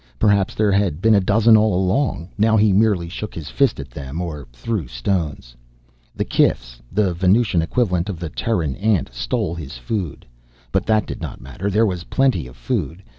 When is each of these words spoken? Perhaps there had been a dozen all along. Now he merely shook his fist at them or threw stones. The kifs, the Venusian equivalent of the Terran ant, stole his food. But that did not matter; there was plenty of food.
Perhaps 0.17 0.55
there 0.55 0.71
had 0.71 0.99
been 0.99 1.13
a 1.13 1.21
dozen 1.21 1.55
all 1.55 1.75
along. 1.75 2.29
Now 2.35 2.57
he 2.57 2.73
merely 2.73 3.07
shook 3.07 3.35
his 3.35 3.49
fist 3.51 3.79
at 3.79 3.91
them 3.91 4.19
or 4.19 4.47
threw 4.51 4.87
stones. 4.87 5.55
The 6.15 6.25
kifs, 6.25 6.81
the 6.91 7.13
Venusian 7.13 7.61
equivalent 7.61 8.09
of 8.09 8.19
the 8.19 8.29
Terran 8.29 8.75
ant, 8.77 9.11
stole 9.13 9.53
his 9.53 9.77
food. 9.77 10.25
But 10.71 10.87
that 10.87 11.05
did 11.05 11.21
not 11.21 11.39
matter; 11.39 11.69
there 11.69 11.85
was 11.85 12.05
plenty 12.05 12.47
of 12.47 12.57
food. 12.57 13.03